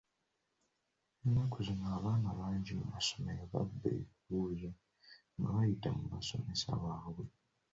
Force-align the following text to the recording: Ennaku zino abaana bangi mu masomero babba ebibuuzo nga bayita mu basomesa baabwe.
Ennaku 1.25 1.57
zino 1.67 1.85
abaana 1.97 2.29
bangi 2.39 2.71
mu 2.79 2.85
masomero 2.93 3.41
babba 3.51 3.85
ebibuuzo 3.93 4.69
nga 5.37 5.47
bayita 5.55 5.89
mu 5.97 6.03
basomesa 6.13 6.69
baabwe. 6.83 7.25